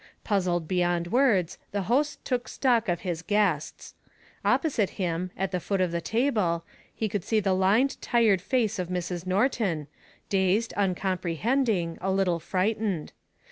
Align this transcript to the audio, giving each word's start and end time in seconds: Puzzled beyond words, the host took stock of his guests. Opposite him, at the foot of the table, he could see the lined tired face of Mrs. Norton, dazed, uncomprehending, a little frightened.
Puzzled 0.23 0.67
beyond 0.67 1.11
words, 1.11 1.59
the 1.69 1.83
host 1.83 2.25
took 2.25 2.47
stock 2.47 2.89
of 2.89 3.01
his 3.01 3.21
guests. 3.21 3.93
Opposite 4.43 4.89
him, 4.97 5.29
at 5.37 5.51
the 5.51 5.59
foot 5.59 5.79
of 5.79 5.91
the 5.91 6.01
table, 6.01 6.65
he 6.91 7.07
could 7.07 7.23
see 7.23 7.39
the 7.39 7.53
lined 7.53 8.01
tired 8.01 8.41
face 8.41 8.79
of 8.79 8.87
Mrs. 8.89 9.27
Norton, 9.27 9.85
dazed, 10.27 10.73
uncomprehending, 10.75 11.99
a 12.01 12.11
little 12.11 12.39
frightened. 12.39 13.11